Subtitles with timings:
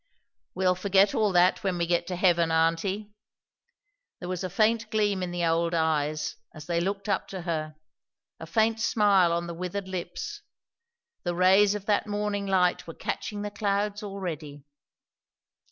[0.55, 3.11] "We'll forget all that when we get to heaven, aunty."
[4.19, 7.75] There was a faint gleam in the old eyes, as they looked up to her;
[8.39, 10.41] a faint smile on the withered lips.
[11.21, 14.63] The rays of that morning light were catching the clouds already!